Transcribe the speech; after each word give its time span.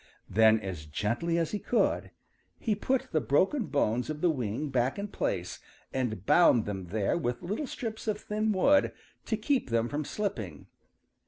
Then, 0.27 0.59
as 0.61 0.87
gently 0.87 1.37
as 1.37 1.51
he 1.51 1.59
could, 1.59 2.09
he 2.59 2.73
put 2.73 3.09
the 3.11 3.21
broken 3.21 3.67
bones 3.67 4.09
of 4.09 4.19
the 4.21 4.31
wing 4.31 4.69
back 4.69 4.97
in 4.97 5.07
place 5.09 5.59
and 5.93 6.25
bound 6.25 6.65
them 6.65 6.87
there 6.87 7.15
with 7.15 7.43
little 7.43 7.67
strips 7.67 8.07
of 8.07 8.19
thin 8.19 8.51
wood 8.51 8.93
to 9.25 9.37
keep 9.37 9.69
them 9.69 9.87
from 9.89 10.03
slipping. 10.03 10.65